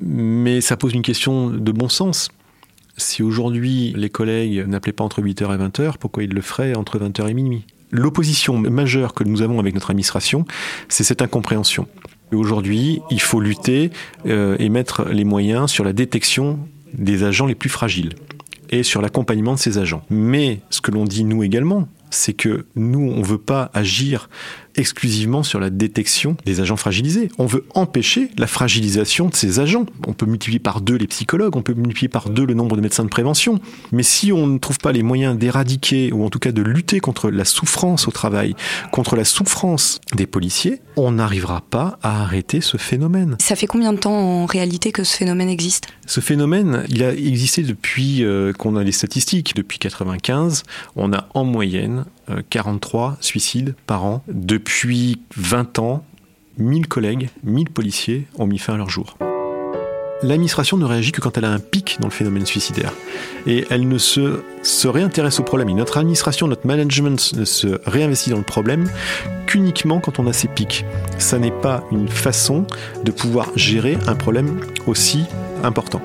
Mais 0.01 0.61
ça 0.61 0.77
pose 0.77 0.95
une 0.95 1.03
question 1.03 1.51
de 1.51 1.73
bon 1.73 1.89
sens. 1.89 2.29
Si 2.97 3.23
aujourd'hui 3.23 3.93
les 3.97 4.11
collègues 4.11 4.67
n'appelaient 4.67 4.93
pas 4.93 5.05
entre 5.05 5.21
8h 5.21 5.55
et 5.55 5.59
20h, 5.59 5.95
pourquoi 5.99 6.23
ils 6.23 6.33
le 6.33 6.41
feraient 6.41 6.77
entre 6.77 6.99
20h 6.99 7.29
et 7.29 7.35
minuit? 7.35 7.65
L'opposition 7.91 8.59
majeure 8.59 9.15
que 9.15 9.25
nous 9.25 9.43
avons 9.43 9.59
avec 9.59 9.75
notre 9.75 9.91
administration, 9.91 10.45
c'est 10.89 11.05
cette 11.05 11.23
incompréhension. 11.23 11.87
Aujourd'hui, 12.33 13.01
il 13.11 13.21
faut 13.21 13.41
lutter 13.41 13.91
euh, 14.27 14.57
et 14.59 14.69
mettre 14.69 15.05
les 15.11 15.25
moyens 15.25 15.71
sur 15.71 15.85
la 15.85 15.93
détection 15.93 16.59
des 16.93 17.23
agents 17.23 17.47
les 17.47 17.55
plus 17.55 17.69
fragiles 17.69 18.15
et 18.71 18.83
sur 18.83 19.03
l'accompagnement 19.03 19.55
de 19.55 19.59
ces 19.59 19.79
agents. 19.79 20.03
Mais 20.11 20.61
ce 20.71 20.81
que 20.81 20.91
l'on 20.91 21.05
dit 21.05 21.25
nous 21.25 21.43
également, 21.43 21.89
c'est 22.11 22.33
que 22.33 22.67
nous, 22.77 23.01
on 23.01 23.19
ne 23.19 23.25
veut 23.25 23.39
pas 23.39 23.71
agir 23.75 24.29
exclusivement 24.77 25.43
sur 25.43 25.61
la 25.61 25.71
détection 25.71 26.37
des 26.45 26.61
agents 26.61 26.77
fragilisés. 26.77 27.31
On 27.39 27.47
veut 27.47 27.65
empêcher 27.75 28.31
la 28.39 28.47
fragilisation 28.47 29.29
de 29.29 29.35
ces 29.35 29.61
agents. 29.61 29.87
On 30.07 30.13
peut 30.13 30.27
multiplier 30.27 30.59
par 30.59 30.81
deux 30.81 30.97
les 30.97 31.07
psychologues, 31.07 31.57
on 31.57 31.63
peut 31.63 31.75
multiplier 31.75 32.09
par 32.09 32.31
deux 32.31 32.45
le 32.45 32.55
nombre 32.55 32.77
de 32.77 32.81
médecins 32.81 33.05
de 33.05 33.09
prévention. 33.09 33.61
Mais 33.93 34.03
si 34.03 34.33
on 34.33 34.47
ne 34.47 34.59
trouve 34.59 34.79
pas 34.79 34.93
les 34.93 35.03
moyens 35.03 35.37
d'éradiquer 35.37 36.13
ou 36.13 36.25
en 36.25 36.31
tout 36.31 36.39
cas 36.39 36.53
de 36.53 36.63
lutter 36.63 37.01
contre 37.01 37.31
la 37.31 37.45
souffrance 37.45 38.09
au 38.09 38.11
travail, 38.11 38.55
contre 38.93 39.17
la 39.17 39.25
souffrance 39.25 40.01
des 40.15 40.27
policiers, 40.27 40.81
on 40.97 41.13
n'arrivera 41.13 41.61
pas 41.61 41.99
à 42.03 42.23
arrêter 42.23 42.61
ce 42.61 42.77
phénomène. 42.77 43.37
Ça 43.41 43.57
fait 43.57 43.67
combien 43.67 43.93
de 43.93 43.99
temps 43.99 44.13
en 44.13 44.47
réalité 44.47 44.93
que 44.93 45.05
ce 45.05 45.17
phénomène 45.17 45.49
existe? 45.49 45.89
Ce 46.07 46.21
phénomène, 46.21 46.85
il 46.89 47.03
a 47.03 47.13
existé 47.13 47.63
depuis 47.63 48.25
euh, 48.25 48.53
qu'on 48.53 48.77
a 48.77 48.85
les 48.85 48.93
statistiques. 48.93 49.55
Depuis 49.57 49.79
95, 49.79 50.63
on 50.97 51.13
a 51.13 51.29
en 51.35 51.45
moyenne 51.45 52.05
43 52.51 53.11
euh, 53.11 53.15
suicides 53.21 53.75
par 53.87 54.05
an. 54.05 54.23
Depuis 54.29 55.21
20 55.37 55.79
ans, 55.79 56.05
1000 56.59 56.89
collègues, 56.89 57.29
1000 57.43 57.71
policiers 57.71 58.27
ont 58.39 58.47
mis 58.47 58.59
fin 58.59 58.75
à 58.75 58.77
leur 58.77 58.91
jour. 58.91 59.17
L'administration 60.23 60.77
ne 60.79 60.85
réagit 60.85 61.13
que 61.13 61.21
quand 61.21 61.37
elle 61.37 61.45
a 61.45 61.51
un 61.51 61.59
pic 61.59 61.99
dans 62.01 62.07
le 62.07 62.13
phénomène 62.13 62.47
suicidaire. 62.47 62.93
Et 63.47 63.67
elle 63.69 63.87
ne 63.89 63.99
se, 63.99 64.41
se 64.63 64.89
réintéresse 64.89 65.39
au 65.39 65.43
problème. 65.43 65.71
Notre 65.75 65.99
administration, 65.99 66.47
notre 66.47 66.67
management 66.67 67.35
ne 67.35 67.45
se 67.45 67.81
réinvestit 67.85 68.31
dans 68.31 68.39
le 68.39 68.43
problème 68.43 68.89
qu'uniquement 69.47 70.01
quand 70.01 70.19
on 70.19 70.27
a 70.27 70.33
ces 70.33 70.49
pics. 70.49 70.87
Ça 71.19 71.39
n'est 71.39 71.51
pas 71.51 71.85
une 71.93 72.09
façon 72.09 72.67
de 73.05 73.11
pouvoir 73.11 73.51
gérer 73.57 73.99
un 74.07 74.15
problème 74.15 74.61
aussi 74.87 75.25
important. 75.63 76.01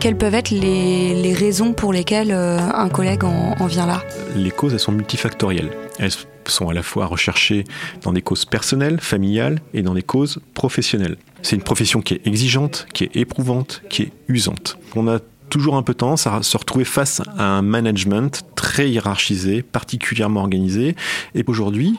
Quelles 0.00 0.16
peuvent 0.16 0.34
être 0.34 0.50
les, 0.50 1.34
raisons 1.34 1.74
pour 1.74 1.92
lesquelles 1.92 2.32
euh, 2.32 2.58
un 2.58 2.88
collègue 2.88 3.22
en, 3.22 3.66
vient 3.66 3.84
là 3.84 4.02
Les 4.34 4.50
causes, 4.50 4.72
elles 4.72 4.80
sont 4.80 4.92
multifactorielles. 4.92 5.70
Elles 5.98 6.10
sont 6.46 6.70
à 6.70 6.72
la 6.72 6.82
fois 6.82 7.04
recherchées 7.04 7.64
dans 8.00 8.12
des 8.12 8.22
causes 8.22 8.46
personnelles, 8.46 8.98
familiales 8.98 9.60
et 9.74 9.82
dans 9.82 9.92
des 9.92 10.02
causes 10.02 10.40
professionnelles. 10.54 11.18
C'est 11.42 11.54
une 11.54 11.62
profession 11.62 12.00
qui 12.00 12.14
est 12.14 12.26
exigeante, 12.26 12.86
qui 12.94 13.04
est 13.04 13.14
éprouvante, 13.14 13.82
qui 13.90 14.04
est 14.04 14.12
usante. 14.28 14.78
On 14.96 15.06
a 15.06 15.18
toujours 15.50 15.76
un 15.76 15.82
peu 15.82 15.92
tendance 15.92 16.26
à 16.26 16.42
se 16.42 16.56
retrouver 16.56 16.86
face 16.86 17.20
à 17.36 17.44
un 17.44 17.62
management 17.62 18.42
très 18.54 18.88
hiérarchisé, 18.88 19.60
particulièrement 19.60 20.40
organisé. 20.40 20.96
Et 21.34 21.44
aujourd'hui, 21.46 21.98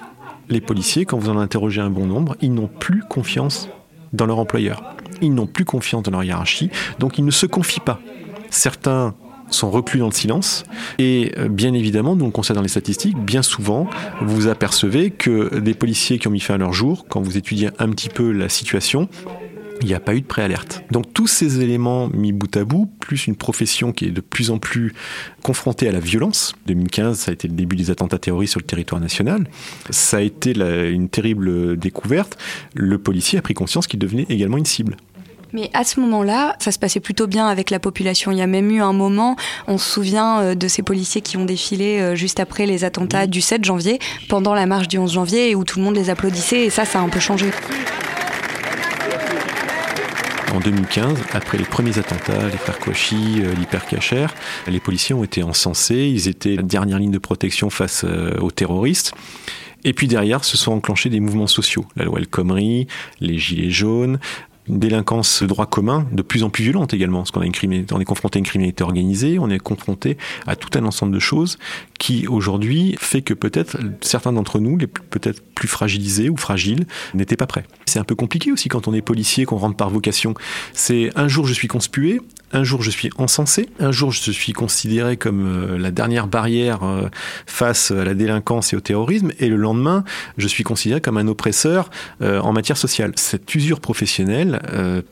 les 0.50 0.60
policiers, 0.60 1.06
quand 1.06 1.20
vous 1.20 1.30
en 1.30 1.38
interrogez 1.38 1.82
un 1.82 1.92
bon 1.92 2.08
nombre, 2.08 2.36
ils 2.42 2.52
n'ont 2.52 2.68
plus 2.68 3.04
confiance 3.08 3.70
dans 4.12 4.26
leur 4.26 4.40
employeur. 4.40 4.96
Ils 5.22 5.34
n'ont 5.34 5.48
plus 5.48 5.66
confiance 5.66 6.04
dans 6.04 6.12
leur 6.12 6.24
hiérarchie, 6.24 6.70
donc 7.00 7.18
ils 7.18 7.26
ne 7.26 7.32
se 7.32 7.46
confient 7.46 7.80
pas. 7.80 8.00
Certains 8.50 9.16
sont 9.54 9.70
reclus 9.70 10.00
dans 10.00 10.08
le 10.08 10.14
silence. 10.14 10.64
Et 10.98 11.34
euh, 11.38 11.50
bien 11.50 11.74
évidemment, 11.74 12.16
nous 12.16 12.26
on 12.26 12.32
constate 12.32 12.56
dans 12.56 12.62
les 12.62 12.70
statistiques, 12.70 13.18
bien 13.18 13.42
souvent, 13.42 13.88
vous 14.22 14.48
apercevez 14.48 15.12
que 15.12 15.60
des 15.60 15.74
policiers 15.74 16.20
qui 16.20 16.28
ont 16.28 16.32
mis 16.32 16.40
fin 16.40 16.56
à 16.56 16.58
leur 16.58 16.74
jour, 16.74 17.06
quand 17.10 17.22
vous 17.22 17.38
étudiez 17.38 17.70
un 17.80 17.90
petit 17.90 18.10
peu 18.10 18.32
la 18.32 18.50
situation, 18.50 19.10
il 19.82 19.88
n'y 19.88 19.94
a 19.96 20.00
pas 20.00 20.14
eu 20.14 20.22
de 20.22 20.26
préalerte. 20.26 20.84
Donc 20.92 21.12
tous 21.12 21.26
ces 21.26 21.60
éléments 21.62 22.08
mis 22.10 22.32
bout 22.32 22.56
à 22.56 22.64
bout, 22.64 22.88
plus 23.00 23.26
une 23.26 23.36
profession 23.36 23.92
qui 23.92 24.06
est 24.06 24.12
de 24.12 24.22
plus 24.22 24.52
en 24.52 24.60
plus 24.60 24.94
confrontée 25.42 25.88
à 25.88 25.92
la 25.92 26.00
violence. 26.00 26.54
2015, 26.68 27.18
ça 27.18 27.32
a 27.32 27.34
été 27.34 27.48
le 27.48 27.56
début 27.56 27.76
des 27.76 27.90
attentats 27.90 28.20
terroristes 28.20 28.52
sur 28.52 28.60
le 28.60 28.66
territoire 28.66 29.02
national. 29.02 29.48
Ça 29.90 30.18
a 30.18 30.22
été 30.22 30.52
une 30.92 31.10
terrible 31.10 31.78
découverte. 31.78 32.38
Le 32.76 33.00
policier 33.00 33.40
a 33.40 33.42
pris 33.42 33.56
conscience 33.56 33.88
qu'il 33.88 34.00
devenait 34.00 34.28
également 34.30 34.58
une 34.58 34.66
cible. 34.66 34.98
Mais 35.54 35.70
à 35.74 35.84
ce 35.84 36.00
moment-là, 36.00 36.56
ça 36.60 36.72
se 36.72 36.80
passait 36.80 37.00
plutôt 37.00 37.28
bien 37.28 37.48
avec 37.48 37.70
la 37.70 37.80
population. 37.80 38.32
Il 38.32 38.38
y 38.38 38.42
a 38.42 38.48
même 38.48 38.72
eu 38.72 38.82
un 38.82 38.94
moment, 38.94 39.36
on 39.68 39.78
se 39.78 39.90
souvient 39.90 40.40
euh, 40.40 40.56
de 40.56 40.68
ces 40.68 40.82
policiers 40.82 41.22
qui 41.22 41.38
ont 41.38 41.46
défilé 41.46 42.00
euh, 42.00 42.16
juste 42.16 42.40
après 42.40 42.66
les 42.66 42.84
attentats 42.84 43.28
du 43.28 43.42
7 43.42 43.66
janvier, 43.66 44.00
pendant 44.30 44.54
la 44.54 44.66
marche 44.66 44.88
du 44.88 44.98
11 44.98 45.14
janvier, 45.14 45.56
où 45.56 45.64
tout 45.64 45.80
le 45.80 45.86
monde 45.86 45.96
les 45.96 46.10
applaudissait, 46.10 46.66
et 46.66 46.70
ça, 46.70 46.86
ça 46.86 47.00
a 47.00 47.02
un 47.02 47.10
peu 47.10 47.20
changé 47.20 47.52
en 50.54 50.60
2015, 50.60 51.18
après 51.32 51.58
les 51.58 51.64
premiers 51.64 51.98
attentats, 51.98 52.50
les 52.50 52.58
frères 52.58 52.78
Kouachi, 52.78 53.42
euh, 53.42 53.54
l'hypercacher, 53.54 54.28
les 54.68 54.82
policiers 54.82 55.16
ont 55.16 55.24
été 55.24 55.44
encensés, 55.44 56.12
ils 56.14 56.28
étaient 56.28 56.58
la 56.58 56.62
dernière 56.62 57.00
ligne 57.00 57.12
de 57.12 57.20
protection 57.20 57.70
face 57.70 58.04
aux 58.04 58.52
terroristes. 58.52 59.14
Et 59.84 59.94
puis 59.94 60.08
derrière, 60.08 60.44
se 60.44 60.58
sont 60.58 60.74
enclenchés 60.74 61.10
des 61.10 61.20
mouvements 61.20 61.48
sociaux. 61.48 61.86
La 61.96 62.06
loi 62.06 62.20
El 62.20 62.28
Khomri, 62.28 62.88
les 63.20 63.38
Gilets 63.38 63.72
jaunes, 63.72 64.20
une 64.68 64.80
délinquance 64.80 65.44
droit 65.44 65.66
commun 65.66 66.08
de 66.12 66.22
plus 66.22 66.44
en 66.44 66.50
plus 66.50 66.64
violente 66.64 66.94
également, 66.94 67.20
parce 67.20 67.32
qu'on 67.32 67.42
on 67.42 68.00
est 68.00 68.06
confronté 68.06 68.38
à 68.38 68.40
une 68.40 68.46
criminalité 68.46 68.84
organisée, 68.84 69.40
on 69.40 69.50
est 69.50 69.60
confronté 69.60 70.18
à 70.48 70.56
tout 70.56 70.78
un 70.78 70.86
ensemble 70.86 71.14
de 71.14 71.20
choses 71.20 71.58
qui 72.00 72.28
aujourd'hui 72.28 72.96
fait 73.00 73.22
que 73.22 73.34
peut-être 73.34 73.78
certains 74.02 74.34
d'entre 74.34 74.60
nous, 74.60 74.78
les 74.78 74.88
peut-être 74.88 75.42
plus 75.56 75.68
fragilisés 75.68 76.30
ou 76.30 76.38
fragiles, 76.38 76.86
n'étaient 77.14 77.38
pas 77.38 77.48
prêts. 77.48 77.66
C'est 77.86 78.00
un 78.00 78.04
peu 78.04 78.16
compliqué 78.16 78.52
aussi 78.52 78.70
quand 78.70 78.88
on 78.88 78.94
est 78.94 79.02
policier, 79.02 79.46
qu'on 79.46 79.58
rentre 79.58 79.78
par 79.78 79.90
vocation. 79.90 80.34
C'est 80.74 81.10
un 81.16 81.28
jour 81.28 81.46
je 81.48 81.54
suis 81.54 81.68
conspué, 81.68 82.22
un 82.54 82.64
jour 82.64 82.82
je 82.82 82.90
suis 82.90 83.10
encensé, 83.18 83.70
un 83.80 83.92
jour 83.92 84.12
je 84.12 84.32
suis 84.32 84.54
considéré 84.54 85.18
comme 85.18 85.46
euh, 85.46 85.78
la 85.78 85.92
dernière 85.92 86.28
barrière 86.28 86.84
euh, 86.84 87.10
face 87.46 87.92
à 87.92 88.04
la 88.04 88.14
délinquance 88.14 88.74
et 88.74 88.76
au 88.76 88.80
terrorisme, 88.82 89.32
et 89.40 89.48
le 89.48 89.56
lendemain 89.56 90.04
je 90.38 90.48
suis 90.48 90.64
considéré 90.64 91.02
comme 91.02 91.18
un 91.18 91.28
oppresseur 91.28 91.90
euh, 92.22 92.40
en 92.40 92.54
matière 92.54 92.78
sociale. 92.78 93.14
Cette 93.16 93.54
usure 93.56 93.80
professionnelle 93.80 94.62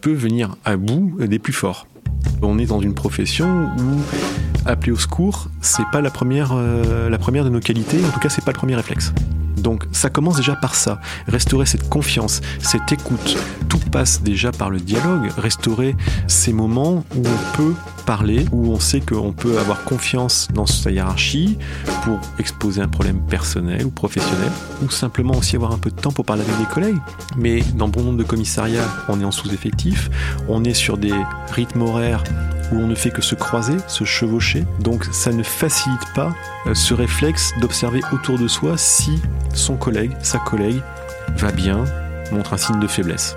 peut 0.02 0.14
venir 0.14 0.56
à 0.66 0.78
bout 0.78 1.18
des 1.20 1.40
plus 1.40 1.54
forts. 1.54 1.88
On 2.42 2.58
est 2.60 2.66
dans 2.66 2.82
une 2.82 2.94
profession 2.94 3.70
où 3.78 4.02
appeler 4.66 4.92
au 4.92 4.98
secours, 4.98 5.48
c'est 5.62 5.86
pas 5.92 6.02
la 6.02 6.10
première, 6.10 6.54
la 6.56 7.18
première 7.18 7.44
de 7.44 7.50
nos 7.50 7.60
qualités, 7.60 7.98
en 8.06 8.10
tout 8.10 8.20
cas 8.20 8.30
c'est 8.30 8.44
pas 8.44 8.52
le 8.52 8.58
premier 8.58 8.76
réflexe. 8.76 9.14
Donc 9.62 9.86
ça 9.92 10.10
commence 10.10 10.38
déjà 10.38 10.56
par 10.56 10.76
ça. 10.76 11.00
Restaurer 11.28 11.66
cette 11.66 11.90
confiance, 11.90 12.42
cette 12.60 12.92
écoute. 12.92 13.38
Tout 13.68 13.80
passe 13.92 14.22
déjà 14.22 14.52
par 14.52 14.70
le 14.70 14.80
dialogue. 14.80 15.32
Restaurer 15.38 15.96
ces 16.28 16.54
moments 16.54 17.04
où 17.16 17.20
on 17.20 17.58
peut 17.58 17.74
parler, 18.06 18.46
où 18.52 18.72
on 18.72 18.80
sait 18.80 19.02
qu'on 19.02 19.34
peut 19.34 19.60
avoir 19.60 19.84
confiance 19.84 20.48
dans 20.54 20.66
sa 20.66 20.90
hiérarchie 20.90 21.58
pour 22.04 22.20
exposer 22.40 22.82
un 22.82 22.88
problème 22.88 23.22
personnel 23.22 23.86
ou 23.86 23.92
professionnel, 23.92 24.52
ou 24.82 24.90
simplement 24.90 25.36
aussi 25.36 25.56
avoir 25.56 25.72
un 25.74 25.78
peu 25.78 25.92
de 25.92 25.96
temps 25.96 26.12
pour 26.12 26.26
parler 26.26 26.42
avec 26.42 26.58
des 26.58 26.74
collègues. 26.74 26.98
Mais 27.38 27.62
dans 27.76 27.88
bon 27.88 28.02
nombre 28.02 28.18
de 28.18 28.24
commissariats, 28.24 28.90
on 29.10 29.22
est 29.22 29.26
en 29.26 29.32
sous-effectif, 29.32 30.10
on 30.48 30.64
est 30.64 30.74
sur 30.74 30.98
des 30.98 31.14
rythmes 31.52 31.82
horaires 31.82 32.24
où 32.72 32.78
on 32.78 32.88
ne 32.88 32.96
fait 32.96 33.12
que 33.12 33.22
se 33.22 33.36
croiser, 33.36 33.78
se 33.88 34.04
chevaucher. 34.04 34.66
Donc 34.80 35.06
ça 35.12 35.32
ne 35.32 35.44
facilite 35.44 36.14
pas 36.14 36.34
euh, 36.68 36.74
ce 36.74 36.94
réflexe 36.94 37.52
d'observer 37.60 38.02
autour 38.12 38.38
de 38.38 38.48
soi 38.48 38.78
si 38.78 39.22
son 39.54 39.76
collègue, 39.76 40.16
sa 40.22 40.40
collègue, 40.40 40.82
va 41.38 41.52
bien, 41.52 41.84
montre 42.32 42.54
un 42.54 42.58
signe 42.58 42.80
de 42.80 42.88
faiblesse. 42.88 43.36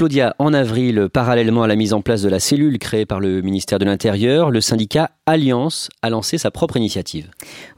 Claudia, 0.00 0.34
en 0.38 0.54
avril, 0.54 1.10
parallèlement 1.12 1.62
à 1.62 1.66
la 1.66 1.76
mise 1.76 1.92
en 1.92 2.00
place 2.00 2.22
de 2.22 2.30
la 2.30 2.40
cellule 2.40 2.78
créée 2.78 3.04
par 3.04 3.20
le 3.20 3.42
ministère 3.42 3.78
de 3.78 3.84
l'Intérieur, 3.84 4.50
le 4.50 4.62
syndicat 4.62 5.10
Alliance 5.26 5.90
a 6.00 6.08
lancé 6.08 6.38
sa 6.38 6.50
propre 6.50 6.78
initiative. 6.78 7.28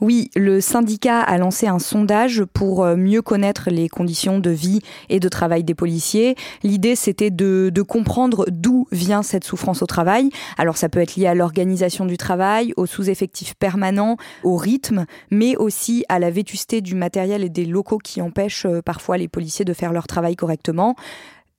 Oui, 0.00 0.31
le 0.37 0.61
syndicat 0.61 1.19
a 1.19 1.37
lancé 1.37 1.67
un 1.67 1.81
sondage 1.81 2.45
pour 2.45 2.85
euh, 2.85 2.95
mieux 2.95 3.23
connaître 3.23 3.71
les 3.71 3.88
conditions 3.88 4.38
de 4.38 4.50
vie 4.50 4.83
et 5.09 5.19
de 5.19 5.29
travail 5.29 5.64
des 5.64 5.75
policiers. 5.75 6.37
L'idée, 6.62 6.95
c'était 6.95 7.33
de, 7.33 7.73
comprendre 7.83 8.47
d'où 8.49 8.87
vient 8.93 9.25
cette 9.25 9.43
souffrance 9.43 9.83
au 9.83 9.87
travail. 9.87 10.31
Alors, 10.59 10.76
ça 10.76 10.88
peut 10.88 11.00
être 11.00 11.17
lié 11.17 11.26
à 11.26 11.35
l'organisation 11.35 12.07
du 12.07 12.19
travail, 12.19 12.73
aux 12.76 12.87
sous-effectifs 12.87 13.55
permanents, 13.55 14.17
au 14.45 14.57
rythme, 14.57 15.07
mais 15.33 15.57
aussi 15.57 16.05
à 16.09 16.21
la 16.21 16.31
vétusté 16.31 16.83
du 16.83 16.95
matériel 16.95 17.43
et 17.43 17.49
des 17.49 17.64
locaux 17.64 17.99
qui 17.99 18.23
empêchent 18.23 18.67
euh, 18.67 18.81
parfois 18.81 19.19
les 19.19 19.26
policiers 19.26 19.64
de 19.64 19.73
faire 19.73 19.93
leur 19.93 20.07
travail 20.07 20.37
correctement. 20.37 20.95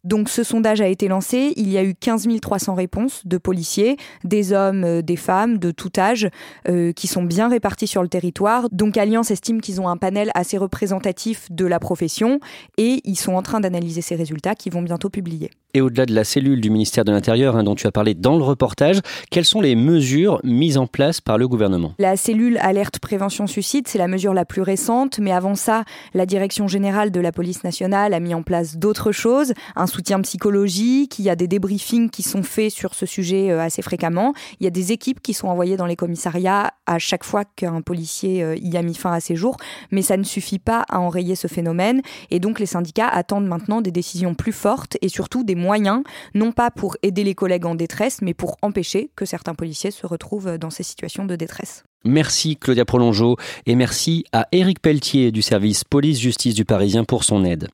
Donc 0.03 0.29
ce 0.29 0.43
sondage 0.43 0.81
a 0.81 0.87
été 0.87 1.07
lancé, 1.07 1.53
il 1.55 1.69
y 1.69 1.77
a 1.77 1.83
eu 1.83 1.95
15 1.95 2.27
300 2.41 2.73
réponses 2.73 3.25
de 3.25 3.37
policiers, 3.37 3.97
des 4.23 4.51
hommes, 4.51 4.83
euh, 4.83 5.01
des 5.01 5.15
femmes, 5.15 5.57
de 5.57 5.71
tout 5.71 5.91
âge, 5.97 6.29
euh, 6.67 6.91
qui 6.91 7.07
sont 7.07 7.23
bien 7.23 7.47
répartis 7.47 7.87
sur 7.87 8.01
le 8.01 8.09
territoire. 8.09 8.69
Donc 8.71 8.97
Alliance 8.97 9.31
estime 9.31 9.61
qu'ils 9.61 9.79
ont 9.79 9.87
un 9.87 9.97
panel 9.97 10.31
assez 10.35 10.57
représentatif 10.57 11.49
de 11.51 11.65
la 11.65 11.79
profession 11.79 12.39
et 12.77 13.01
ils 13.05 13.17
sont 13.17 13.33
en 13.33 13.41
train 13.41 13.61
d'analyser 13.61 14.01
ces 14.01 14.15
résultats 14.15 14.55
qui 14.55 14.69
vont 14.69 14.81
bientôt 14.81 15.09
publier. 15.09 15.51
Et 15.75 15.81
au-delà 15.81 16.05
de 16.05 16.13
la 16.13 16.23
cellule 16.23 16.61
du 16.61 16.69
ministère 16.69 17.03
de 17.03 17.11
l'Intérieur 17.11 17.55
hein, 17.55 17.63
dont 17.63 17.73
tu 17.73 17.87
as 17.87 17.91
parlé 17.91 18.13
dans 18.13 18.37
le 18.37 18.43
reportage, 18.43 18.99
quelles 19.31 19.43
sont 19.43 19.59
les 19.59 19.75
mesures 19.75 20.39
mises 20.43 20.77
en 20.77 20.85
place 20.85 21.19
par 21.19 21.39
le 21.39 21.47
gouvernement? 21.47 21.95
La 21.97 22.15
cellule 22.15 22.59
alerte 22.59 22.99
prévention 22.99 23.47
suicide, 23.47 23.87
c'est 23.87 23.97
la 23.97 24.07
mesure 24.07 24.35
la 24.35 24.45
plus 24.45 24.61
récente, 24.61 25.17
mais 25.17 25.31
avant 25.31 25.55
ça, 25.55 25.83
la 26.13 26.27
Direction 26.27 26.67
générale 26.67 27.09
de 27.09 27.19
la 27.19 27.31
police 27.31 27.63
nationale 27.63 28.13
a 28.13 28.19
mis 28.19 28.35
en 28.35 28.43
place 28.43 28.77
d'autres 28.77 29.11
choses, 29.11 29.53
un 29.75 29.87
soutien 29.87 30.21
psychologique, 30.21 31.17
il 31.17 31.25
y 31.25 31.31
a 31.31 31.35
des 31.35 31.47
débriefings 31.47 32.11
qui 32.11 32.21
sont 32.21 32.43
faits 32.43 32.69
sur 32.69 32.93
ce 32.93 33.07
sujet 33.07 33.49
euh, 33.49 33.59
assez 33.59 33.81
fréquemment, 33.81 34.35
il 34.59 34.65
y 34.65 34.67
a 34.67 34.71
des 34.71 34.91
équipes 34.91 35.23
qui 35.23 35.33
sont 35.33 35.47
envoyées 35.47 35.75
dans 35.75 35.87
les 35.87 35.95
commissariats 35.95 36.71
à 36.85 36.99
chaque 36.99 37.23
fois 37.23 37.45
qu'un 37.45 37.81
policier 37.81 38.43
euh, 38.43 38.55
y 38.61 38.77
a 38.77 38.83
mis 38.83 38.93
fin 38.93 39.11
à 39.11 39.19
ses 39.19 39.35
jours, 39.35 39.57
mais 39.89 40.03
ça 40.03 40.17
ne 40.17 40.23
suffit 40.23 40.59
pas 40.59 40.85
à 40.87 40.99
enrayer 40.99 41.35
ce 41.35 41.47
phénomène, 41.47 42.03
et 42.29 42.39
donc 42.39 42.59
les 42.59 42.67
syndicats 42.67 43.07
attendent 43.07 43.47
maintenant 43.47 43.81
des 43.81 43.91
décisions 43.91 44.35
plus 44.35 44.53
fortes 44.53 44.97
et 45.01 45.09
surtout 45.09 45.43
des 45.43 45.62
moyens, 45.63 46.03
non 46.35 46.51
pas 46.51 46.69
pour 46.69 46.97
aider 47.01 47.23
les 47.23 47.33
collègues 47.33 47.65
en 47.65 47.75
détresse, 47.75 48.21
mais 48.21 48.33
pour 48.33 48.57
empêcher 48.61 49.09
que 49.15 49.25
certains 49.25 49.55
policiers 49.55 49.91
se 49.91 50.05
retrouvent 50.05 50.57
dans 50.57 50.69
ces 50.69 50.83
situations 50.83 51.25
de 51.25 51.35
détresse. 51.35 51.83
Merci 52.05 52.57
Claudia 52.57 52.85
Prolongeau 52.85 53.37
et 53.65 53.75
merci 53.75 54.25
à 54.33 54.47
Éric 54.51 54.81
Pelletier 54.81 55.31
du 55.31 55.41
service 55.41 55.85
police-justice 55.85 56.53
du 56.53 56.65
Parisien 56.65 57.05
pour 57.05 57.23
son 57.23 57.45
aide. 57.45 57.69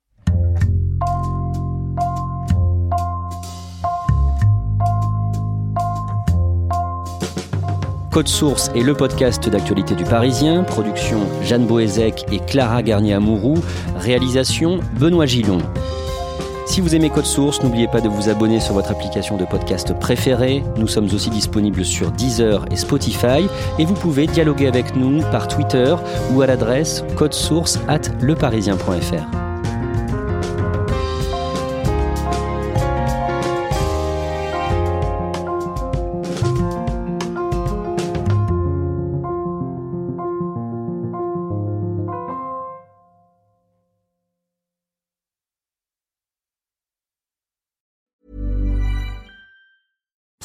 Code 8.12 8.28
Source 8.28 8.70
est 8.76 8.82
le 8.82 8.96
podcast 8.96 9.48
d'actualité 9.50 9.96
du 9.96 10.04
Parisien. 10.04 10.64
Production 10.64 11.20
Jeanne 11.44 11.68
Boézek 11.68 12.26
et 12.32 12.40
Clara 12.40 12.82
Garnier-Amouroux. 12.82 13.62
Réalisation 13.96 14.80
Benoît 15.00 15.28
Gillon. 15.28 15.60
Si 16.70 16.82
vous 16.82 16.94
aimez 16.94 17.10
Code 17.10 17.26
Source, 17.26 17.64
n'oubliez 17.64 17.88
pas 17.88 18.00
de 18.00 18.08
vous 18.08 18.30
abonner 18.30 18.60
sur 18.60 18.76
votre 18.76 18.92
application 18.92 19.38
de 19.38 19.46
podcast 19.46 19.92
préférée. 20.00 20.64
Nous 20.78 20.88
sommes 20.88 21.06
aussi 21.12 21.32
disponibles 21.32 21.84
sur 21.84 22.12
Deezer 22.12 22.64
et 22.72 22.76
Spotify. 22.76 23.48
Et 23.80 23.86
vous 23.86 23.96
pouvez 23.96 24.28
dialoguer 24.28 24.68
avec 24.68 24.96
nous 24.96 25.22
par 25.32 25.48
Twitter 25.48 25.96
ou 26.32 26.42
à 26.42 26.46
l'adresse 26.46 27.04
codesource 27.16 27.80
at 27.88 28.02
leparisien.fr. 28.22 29.59